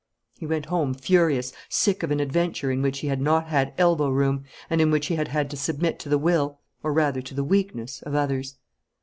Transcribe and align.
He 0.39 0.47
went 0.47 0.65
home, 0.65 0.95
furious, 0.95 1.53
sick 1.69 2.01
of 2.01 2.09
an 2.09 2.19
adventure 2.19 2.71
in 2.71 2.81
which 2.81 2.97
he 3.01 3.07
had 3.07 3.21
not 3.21 3.49
had 3.49 3.71
elbow 3.77 4.09
room, 4.09 4.45
and 4.67 4.81
in 4.81 4.89
which 4.89 5.05
he 5.05 5.15
had 5.15 5.27
had 5.27 5.47
to 5.51 5.55
submit 5.57 5.99
to 5.99 6.09
the 6.09 6.17
will, 6.17 6.59
or, 6.81 6.91
rather, 6.91 7.21
to 7.21 7.35
the 7.35 7.43
weakness 7.43 8.01
of 8.01 8.15
others. 8.15 8.55